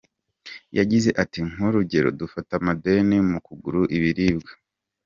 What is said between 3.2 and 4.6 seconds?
mu kugura ibiribwa.